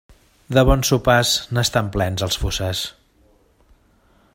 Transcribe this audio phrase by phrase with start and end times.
[0.57, 2.83] De bons sopars, n'estan plens els fossars.